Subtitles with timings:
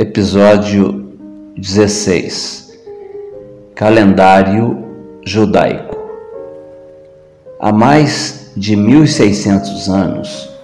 [0.00, 1.12] Episódio
[1.56, 2.78] 16
[3.74, 4.84] Calendário
[5.26, 5.98] Judaico
[7.58, 10.56] Há mais de 1600 anos,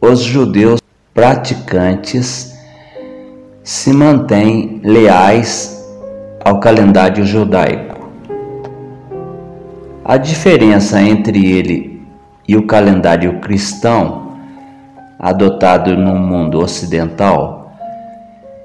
[0.00, 0.80] os judeus
[1.14, 2.58] praticantes
[3.62, 5.88] se mantêm leais
[6.44, 8.10] ao calendário judaico.
[10.04, 12.02] A diferença entre ele
[12.48, 14.32] e o calendário cristão,
[15.20, 17.61] adotado no mundo ocidental,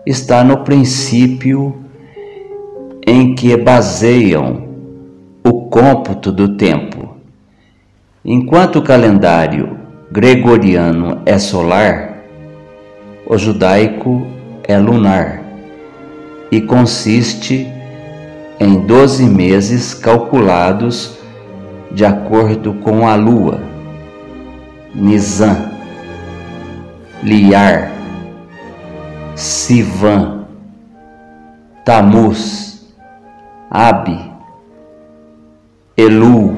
[0.09, 1.75] está no princípio
[3.05, 4.65] em que baseiam
[5.43, 7.17] o cômputo do tempo.
[8.23, 9.77] Enquanto o calendário
[10.09, 12.19] gregoriano é solar,
[13.25, 14.25] o judaico
[14.63, 15.43] é lunar
[16.49, 17.67] e consiste
[18.61, 21.17] em 12 meses calculados
[21.91, 23.61] de acordo com a lua,
[24.95, 25.69] Nisan,
[27.21, 27.96] Liar,
[29.37, 30.47] Sivan,
[31.85, 32.87] Tamuz,
[33.69, 34.19] Abi,
[35.95, 36.57] Elu,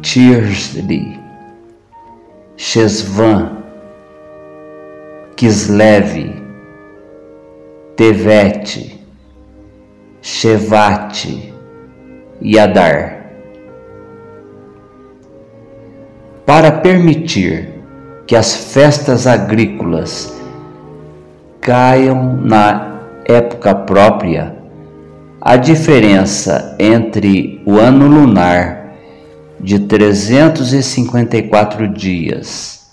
[0.00, 1.18] Tirsli,
[2.56, 3.64] Shesvan,
[5.34, 6.40] Kislev,
[7.96, 9.00] Tevet,
[10.22, 11.26] Shevat
[12.40, 13.26] e Adar.
[16.46, 17.74] Para permitir
[18.24, 20.35] que as festas agrícolas
[21.66, 24.54] caiam na época própria,
[25.40, 28.92] a diferença entre o ano lunar
[29.58, 32.92] de 354 dias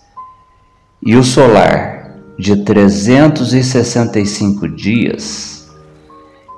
[1.06, 5.70] e o solar de 365 dias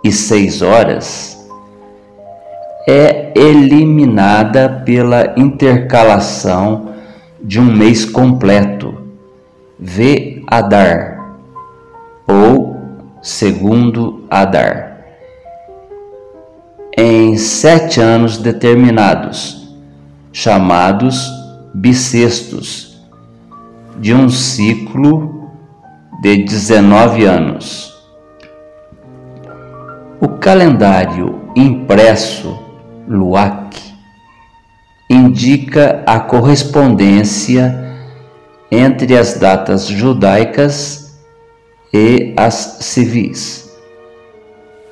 [0.02, 1.38] e 6 horas
[2.88, 6.94] é eliminada pela intercalação
[7.44, 8.95] de um mês completo,
[9.78, 11.14] V Adar
[12.28, 12.75] ou
[13.22, 14.97] segundo Adar.
[16.97, 19.75] Em sete anos determinados,
[20.31, 21.30] chamados
[21.74, 23.02] bissextos,
[24.00, 25.52] de um ciclo
[26.22, 27.94] de 19 anos.
[30.22, 32.57] O calendário impresso,
[33.07, 33.75] LUAC,
[35.09, 37.84] indica a correspondência
[38.72, 41.04] entre as datas judaicas
[41.97, 43.72] e as civis.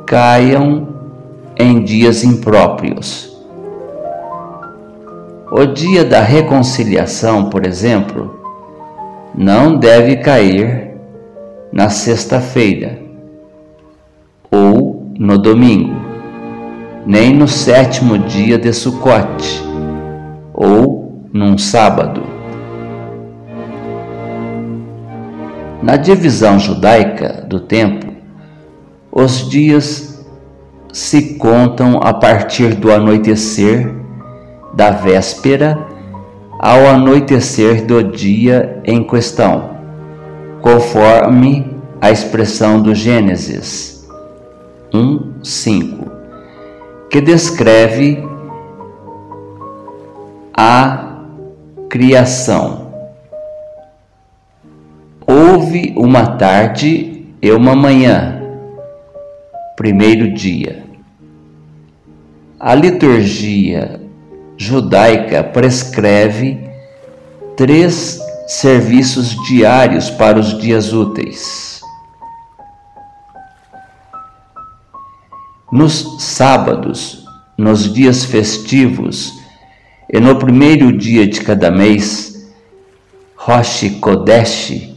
[0.06, 0.88] caiam
[1.60, 3.38] em dias impróprios.
[5.52, 8.37] O dia da reconciliação, por exemplo,
[9.38, 10.96] não deve cair
[11.72, 12.98] na sexta-feira
[14.50, 15.96] ou no domingo,
[17.06, 19.64] nem no sétimo dia de Sucote
[20.52, 22.24] ou num sábado.
[25.84, 28.12] Na divisão judaica do tempo,
[29.12, 30.26] os dias
[30.92, 33.94] se contam a partir do anoitecer
[34.74, 35.97] da véspera
[36.60, 39.78] ao anoitecer do dia em questão,
[40.62, 44.08] conforme a expressão do Gênesis
[44.94, 46.12] 1:5,
[47.10, 48.24] que descreve
[50.56, 51.22] a
[51.90, 52.88] criação.
[55.26, 58.42] Houve uma tarde e uma manhã,
[59.76, 60.84] primeiro dia.
[62.60, 64.07] A liturgia
[64.58, 66.68] judaica prescreve
[67.56, 71.80] três serviços diários para os dias úteis.
[75.72, 77.26] Nos sábados,
[77.58, 79.34] nos dias festivos
[80.12, 82.50] e no primeiro dia de cada mês,
[83.36, 84.90] Rosh Kodesh,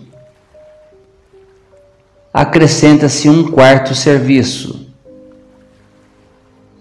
[2.33, 4.89] acrescenta-se um quarto serviço.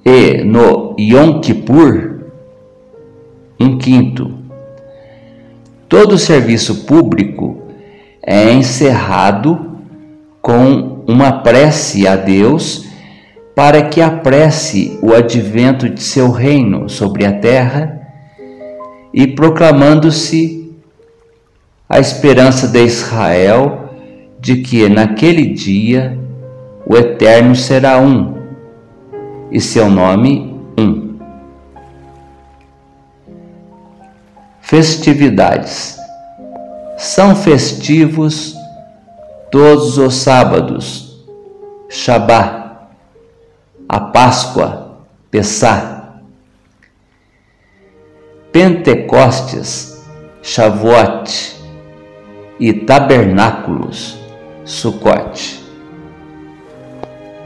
[0.05, 2.08] E no Yom Kippur,
[3.59, 4.33] um quinto.
[5.87, 7.63] Todo serviço público
[8.21, 9.77] é encerrado
[10.41, 12.87] com uma prece a Deus
[13.55, 17.99] para que apresse o advento de seu reino sobre a terra
[19.13, 20.71] e proclamando-se
[21.89, 23.89] a esperança de Israel
[24.39, 26.17] de que naquele dia
[26.85, 28.35] o Eterno será um
[29.51, 31.08] e seu nome um.
[34.69, 35.97] Festividades
[36.95, 38.55] são festivos
[39.51, 41.25] todos os sábados,
[41.89, 42.87] Shabá,
[43.89, 44.99] a Páscoa,
[45.31, 46.19] Pessá,
[48.51, 50.05] Pentecostes,
[50.43, 51.55] Shavuot
[52.59, 54.19] e Tabernáculos,
[54.65, 55.63] Sucote.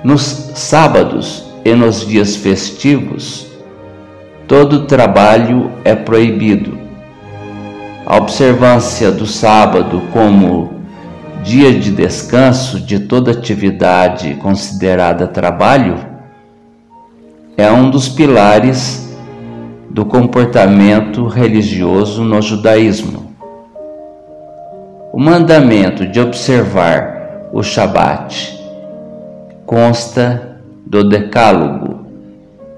[0.03, 0.23] Nos
[0.55, 3.47] sábados e nos dias festivos,
[4.45, 6.82] todo trabalho é proibido.
[8.13, 10.73] A observância do sábado como
[11.41, 15.95] dia de descanso de toda atividade considerada trabalho
[17.57, 19.17] é um dos pilares
[19.89, 23.33] do comportamento religioso no judaísmo.
[25.11, 28.59] O mandamento de observar o Shabat
[29.65, 32.05] consta do Decálogo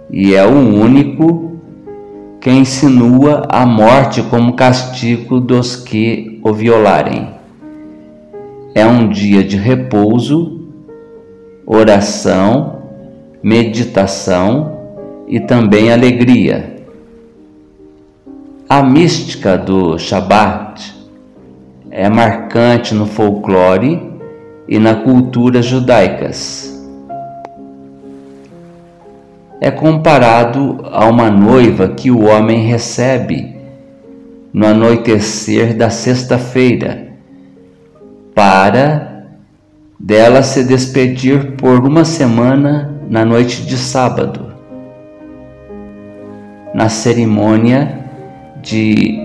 [0.09, 1.54] e é o único
[2.45, 7.29] que insinua a morte como castigo dos que o violarem.
[8.75, 10.69] É um dia de repouso,
[11.65, 12.83] oração,
[13.41, 14.77] meditação
[15.27, 16.83] e também alegria.
[18.69, 20.93] A mística do Shabat
[21.89, 23.99] é marcante no folclore
[24.69, 26.74] e na cultura judaicas.
[29.65, 33.57] É comparado a uma noiva que o homem recebe
[34.53, 37.07] no anoitecer da sexta-feira,
[38.35, 39.25] para
[39.99, 44.53] dela se despedir por uma semana na noite de sábado.
[46.71, 48.05] Na cerimônia
[48.61, 49.19] de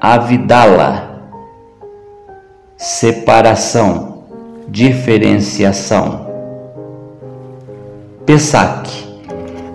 [0.00, 1.20] Avidala,
[2.78, 4.22] separação,
[4.70, 6.30] diferenciação.
[8.24, 9.05] Pesach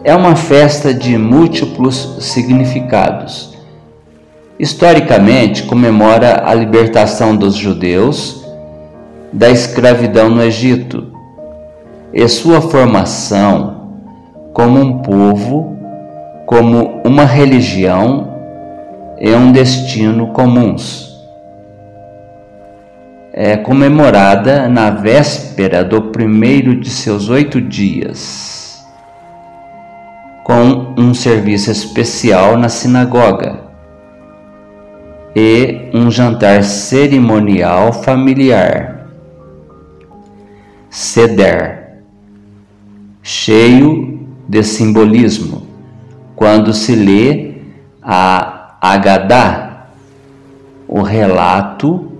[0.03, 3.57] é uma festa de múltiplos significados.
[4.59, 8.45] Historicamente, comemora a libertação dos judeus
[9.33, 11.07] da escravidão no Egito
[12.13, 13.89] e sua formação
[14.53, 15.77] como um povo,
[16.45, 18.35] como uma religião
[19.19, 21.11] e um destino comuns
[23.33, 28.60] é comemorada na véspera do primeiro de seus oito dias,
[30.43, 33.61] com um serviço especial na sinagoga
[35.35, 39.07] e um jantar cerimonial familiar.
[40.89, 42.01] Seder,
[43.23, 45.65] cheio de simbolismo,
[46.35, 47.55] quando se lê
[48.01, 49.87] a Agadá,
[50.87, 52.11] o relato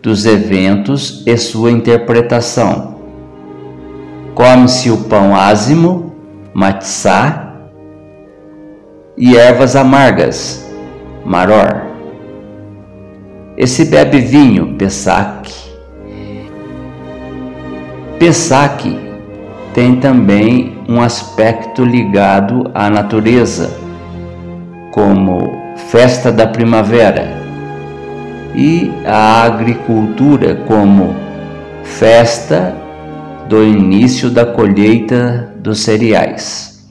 [0.00, 2.96] dos eventos e sua interpretação.
[4.34, 6.14] Come-se o pão ázimo,
[6.54, 7.54] matzá,
[9.16, 10.70] e ervas amargas,
[11.24, 11.82] maror.
[13.56, 15.52] E se bebe vinho, Pesach.
[18.18, 18.98] Pesach
[19.74, 23.70] tem também um aspecto ligado à natureza,
[24.92, 27.38] como festa da primavera
[28.54, 31.14] e a agricultura como
[31.84, 32.74] festa
[33.48, 36.86] do início da colheita dos cereais.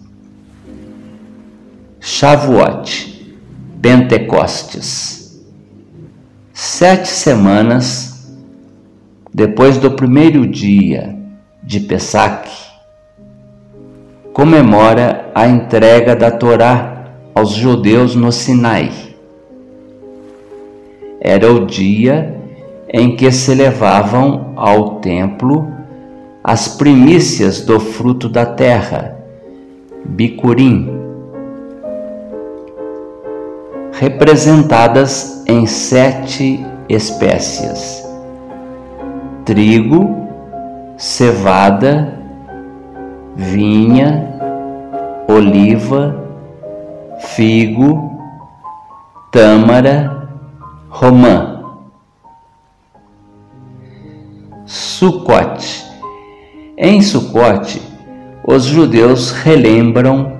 [2.00, 3.38] Shavuot,
[3.82, 5.42] Pentecostes.
[6.54, 8.36] Sete semanas
[9.34, 11.16] depois do primeiro dia
[11.62, 12.50] de Pesach,
[14.34, 19.08] comemora a entrega da Torá aos judeus no Sinai
[21.20, 22.36] era o dia
[22.90, 25.68] em que se levavam ao templo
[26.48, 29.18] as primícias do fruto da terra,
[30.06, 30.89] bicurim,
[33.92, 38.01] representadas em sete espécies:
[39.44, 40.25] trigo,
[40.98, 42.18] cevada,
[43.36, 44.39] vinha,
[45.27, 46.16] oliva,
[47.20, 48.22] figo,
[49.34, 50.30] tâmara,
[50.89, 51.62] romã.
[54.66, 55.87] Sucote.
[56.79, 57.81] Em Sucote,
[58.46, 60.38] os judeus relembram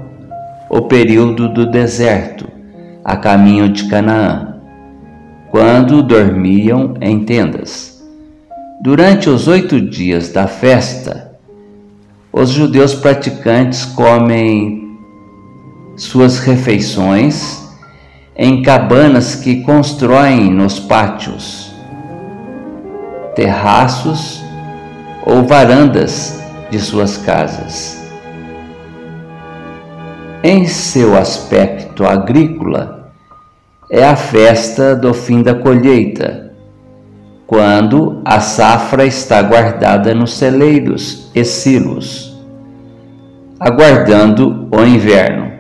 [0.70, 2.48] o período do deserto,
[3.04, 4.60] a caminho de Canaã,
[5.50, 8.04] quando dormiam em tendas.
[8.84, 11.34] Durante os oito dias da festa,
[12.32, 14.96] os judeus praticantes comem
[15.96, 17.68] suas refeições
[18.36, 21.74] em cabanas que constroem nos pátios,
[23.34, 24.46] terraços
[25.30, 26.42] ou varandas
[26.72, 28.02] de suas casas.
[30.42, 33.12] Em seu aspecto agrícola,
[33.92, 36.54] é a festa do fim da colheita,
[37.46, 42.38] quando a safra está guardada nos celeiros e silos,
[43.60, 45.52] aguardando o inverno.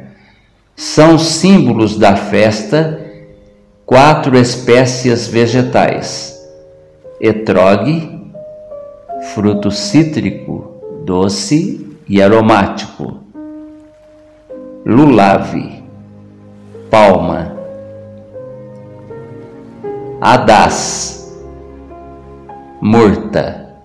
[0.77, 3.01] São símbolos da festa
[3.86, 6.39] quatro espécies vegetais:
[7.19, 8.16] etrogue,
[9.34, 13.19] fruto cítrico, doce e aromático,
[14.86, 15.84] lulave,
[16.89, 17.55] palma,
[20.22, 21.38] adás,
[22.81, 23.75] murta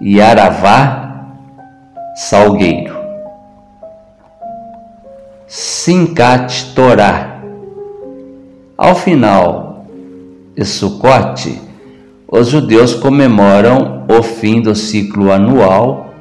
[0.00, 1.26] e aravá,
[2.16, 2.94] salgueiro.
[5.46, 7.40] Sincat Torá.
[8.76, 9.84] Ao final
[10.64, 11.63] Sucote,
[12.36, 16.12] os judeus comemoram o fim do ciclo anual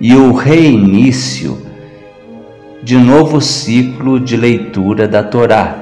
[0.00, 1.64] e o reinício
[2.82, 5.76] de novo ciclo de leitura da Torá,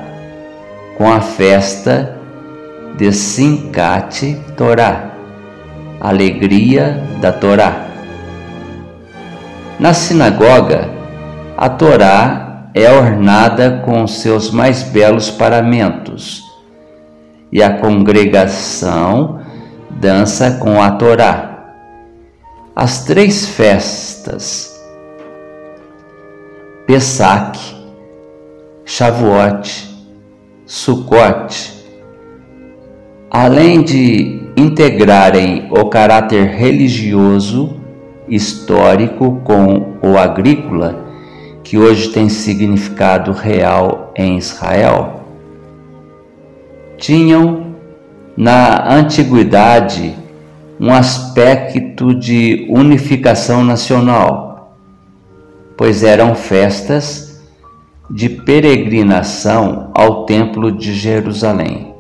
[0.99, 2.19] com a festa
[2.99, 5.15] de Sincat Torá,
[5.99, 7.87] alegria da Torá.
[9.81, 10.91] Na sinagoga,
[11.57, 16.48] a Torá é ornada com seus mais belos paramentos
[17.51, 19.41] e a congregação
[19.91, 21.75] dança com a Torá.
[22.75, 24.81] As três festas,
[26.87, 27.77] Pesach,
[28.85, 29.89] Shavuot,
[30.65, 31.73] Sukkot,
[33.31, 37.77] além de integrarem o caráter religioso
[38.29, 41.07] histórico com o agrícola,
[41.65, 45.18] que hoje tem significado real em Israel,
[46.99, 47.75] tinham
[48.37, 50.15] na antiguidade
[50.79, 54.77] um aspecto de unificação nacional,
[55.77, 57.41] pois eram festas
[58.11, 61.95] de peregrinação ao Templo de Jerusalém.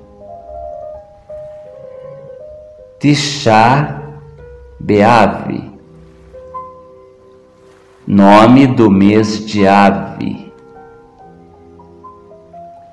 [3.00, 4.02] Tisha
[4.80, 5.70] Beave,
[8.06, 10.52] nome do mês de Ave.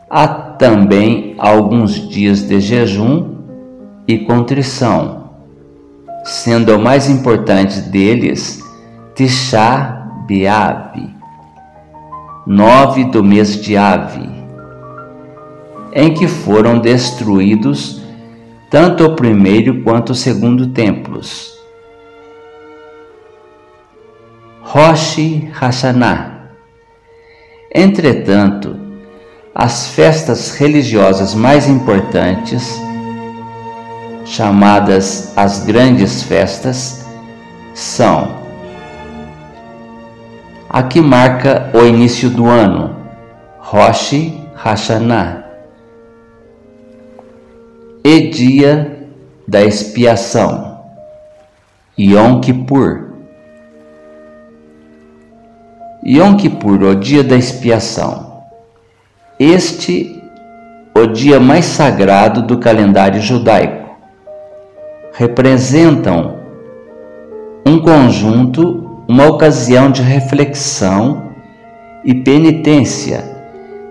[0.09, 3.35] Há também alguns dias de jejum
[4.07, 5.31] e contrição,
[6.23, 8.63] sendo o mais importante deles
[9.15, 10.93] Tisha B'Av,
[12.45, 14.29] nove do mês de Ave,
[15.93, 18.01] em que foram destruídos
[18.69, 21.55] tanto o primeiro quanto o segundo templos.
[24.61, 25.17] Rosh
[25.53, 26.49] Hashanah.
[27.73, 28.84] Entretanto,
[29.57, 32.77] as festas religiosas mais importantes,
[34.25, 37.05] chamadas as grandes festas,
[37.73, 38.43] são
[40.69, 42.97] a que marca o início do ano,
[43.59, 45.45] Rosh Hashanah,
[48.03, 49.07] e dia
[49.47, 50.81] da expiação,
[51.97, 53.05] Yom Kippur.
[56.05, 58.24] Yom Kippur, o dia da expiação
[59.39, 60.23] este
[60.93, 63.95] o dia mais sagrado do calendário judaico.
[65.13, 66.37] Representam
[67.65, 71.31] um conjunto, uma ocasião de reflexão
[72.03, 73.23] e penitência,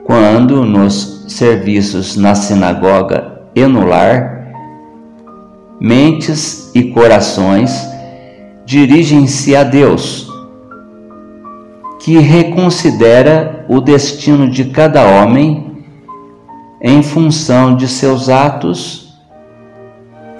[0.05, 4.49] quando nos serviços na sinagoga e no lar,
[5.81, 7.87] mentes e corações
[8.65, 10.34] dirigem-se a Deus
[12.05, 15.73] que reconsidera o destino de cada homem
[16.79, 19.19] em função de seus atos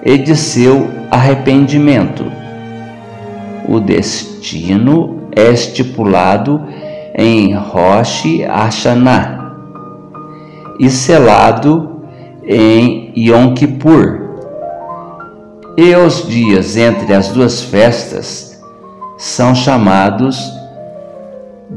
[0.03, 2.23] e de seu arrependimento.
[3.67, 6.63] O destino é estipulado
[7.15, 9.55] em Rosh Hashanah
[10.79, 12.03] e selado
[12.43, 14.21] em Yom Kippur.
[15.75, 18.61] E os dias entre as duas festas
[19.17, 20.54] são chamados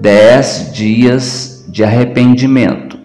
[0.00, 2.98] dez dias de arrependimento.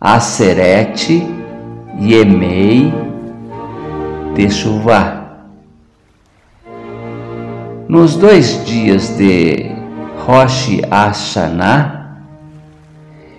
[0.00, 1.26] Aserete,
[2.00, 2.92] Yemei,
[4.34, 5.24] Techuvá.
[7.88, 9.70] Nos dois dias de
[10.26, 12.22] Rosh Hashanah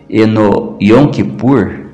[0.10, 1.88] e no Yom Kippur,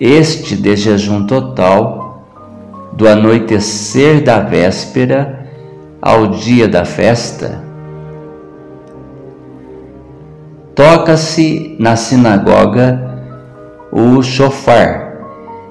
[0.00, 2.24] este de jejum total,
[2.92, 5.46] do anoitecer da véspera
[6.02, 7.65] ao dia da festa,
[10.76, 13.18] toca-se na sinagoga
[13.90, 15.16] o shofar,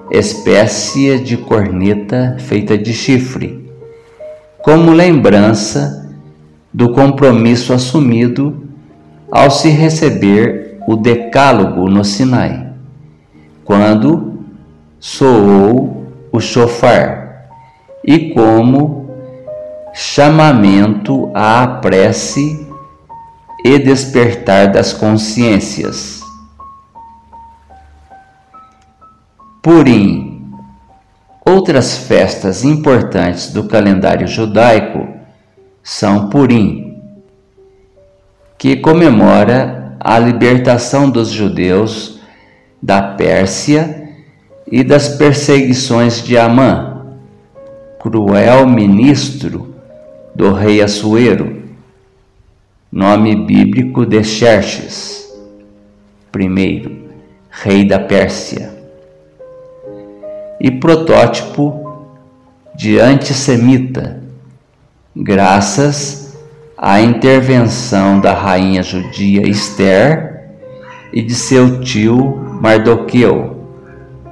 [0.10, 3.70] espécie de corneta feita de chifre,
[4.64, 6.10] como lembrança
[6.74, 8.66] do compromisso assumido
[9.32, 12.74] ao se receber o decálogo no Sinai,
[13.64, 14.40] quando
[15.00, 17.52] soou o shofar,
[18.04, 19.08] e como
[19.94, 22.65] chamamento à prece
[23.66, 26.22] e despertar das consciências.
[29.60, 30.54] Purim.
[31.44, 35.08] Outras festas importantes do calendário judaico
[35.82, 37.02] são Purim,
[38.56, 42.20] que comemora a libertação dos judeus
[42.80, 44.10] da Pérsia
[44.72, 47.16] e das perseguições de Amã,
[48.00, 49.74] cruel ministro
[50.36, 51.65] do rei Assuero
[52.96, 55.30] nome bíblico de Xerxes,
[56.32, 57.10] primeiro,
[57.50, 58.74] rei da Pérsia,
[60.62, 62.08] e protótipo
[62.74, 64.24] de antissemita,
[65.14, 66.38] graças
[66.78, 70.56] à intervenção da rainha judia Esther
[71.12, 73.62] e de seu tio Mardoqueu,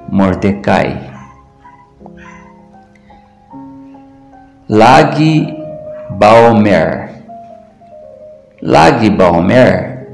[0.09, 1.11] Mordecai.
[4.69, 5.53] Lag
[6.11, 7.02] Baomer
[8.65, 10.07] Lag Baomer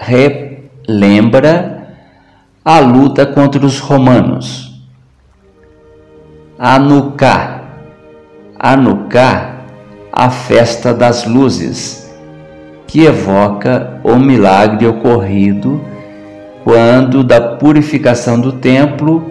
[0.00, 1.86] relembra
[2.64, 4.82] a luta contra os romanos.
[6.58, 7.64] Anuká,
[8.58, 9.66] Anuká,
[10.10, 12.10] a festa das luzes,
[12.86, 15.78] que evoca o milagre ocorrido
[16.64, 19.30] quando da purificação do templo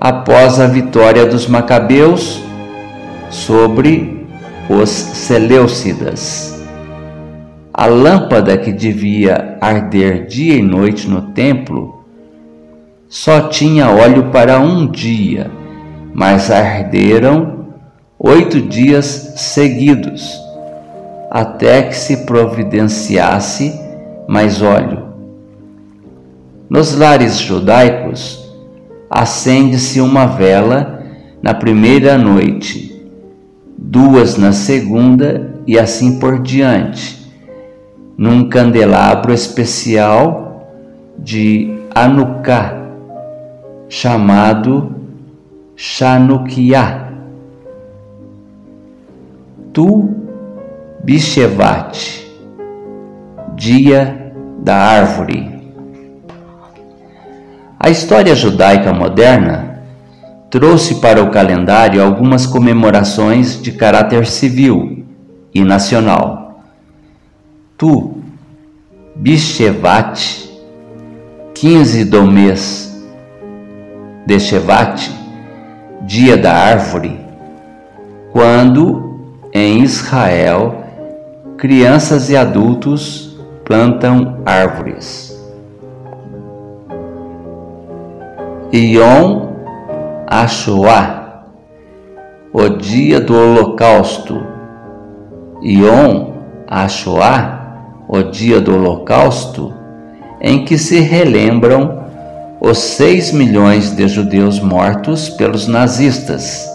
[0.00, 2.42] após a vitória dos macabeus
[3.30, 4.26] sobre
[4.68, 6.57] os Seleucidas.
[7.78, 12.02] A lâmpada que devia arder dia e noite no templo
[13.08, 15.48] só tinha óleo para um dia,
[16.12, 17.66] mas arderam
[18.18, 20.36] oito dias seguidos,
[21.30, 23.80] até que se providenciasse
[24.26, 25.10] mais óleo.
[26.68, 28.44] Nos lares judaicos,
[29.08, 31.00] acende-se uma vela
[31.40, 33.08] na primeira noite,
[33.78, 37.17] duas na segunda e assim por diante
[38.18, 40.66] num candelabro especial
[41.16, 42.76] de Anuká,
[43.88, 44.92] chamado
[45.76, 47.12] Chanukiah.
[49.72, 50.16] Tu
[51.04, 52.26] Bishevat,
[53.54, 55.56] Dia da Árvore.
[57.78, 59.80] A história judaica moderna
[60.50, 65.06] trouxe para o calendário algumas comemorações de caráter civil
[65.54, 66.47] e nacional
[67.78, 68.14] tu,
[69.14, 70.48] Bishevat,
[71.54, 73.06] 15 do mês
[74.26, 74.36] de
[76.02, 77.18] dia da árvore,
[78.32, 79.20] quando
[79.54, 80.84] em Israel
[81.56, 85.38] crianças e adultos plantam árvores.
[88.72, 89.52] Yom
[90.26, 91.44] Ashoah,
[92.52, 94.42] o dia do holocausto.
[95.62, 96.34] Yom
[96.66, 97.58] Ashoah
[98.08, 99.74] o dia do Holocausto,
[100.40, 102.06] em que se relembram
[102.58, 106.66] os 6 milhões de judeus mortos pelos nazistas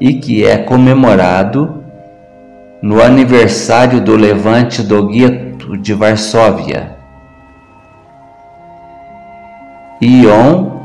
[0.00, 1.84] e que é comemorado
[2.80, 6.96] no aniversário do levante do gueto de Varsóvia.
[10.00, 10.78] Ion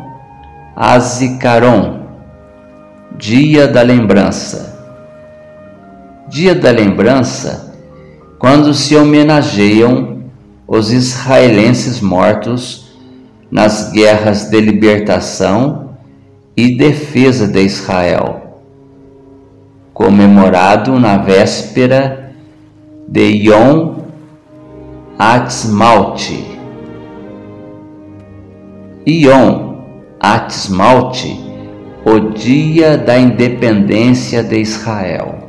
[0.75, 2.01] Azikaron,
[3.15, 4.73] Dia da Lembrança.
[6.27, 7.72] Dia da Lembrança
[8.43, 10.23] quando se homenageiam
[10.67, 12.93] os israelenses mortos
[13.49, 15.91] nas guerras de libertação
[16.58, 18.60] e defesa de Israel,
[19.93, 22.34] comemorado na véspera
[23.08, 23.99] de Yom
[25.17, 26.45] Ha'atzmaut.
[29.08, 29.77] Yom
[30.19, 31.39] Atzmaut,
[32.03, 35.42] o dia da independência de Israel.